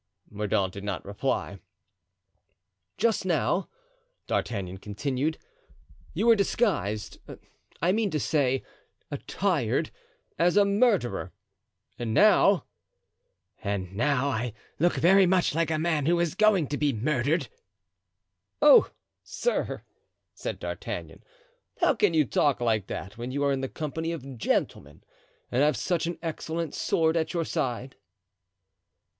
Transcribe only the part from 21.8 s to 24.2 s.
can you talk like that when you are in the company